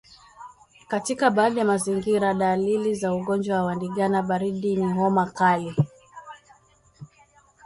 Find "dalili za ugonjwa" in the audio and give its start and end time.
2.33-3.63